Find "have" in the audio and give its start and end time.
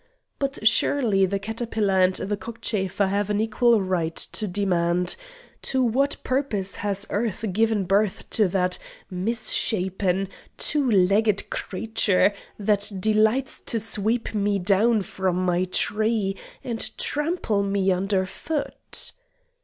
3.05-3.29